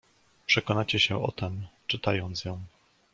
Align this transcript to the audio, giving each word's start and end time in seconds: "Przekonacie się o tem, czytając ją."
"Przekonacie 0.45 0.99
się 0.99 1.23
o 1.23 1.31
tem, 1.31 1.67
czytając 1.87 2.45
ją." 2.45 2.59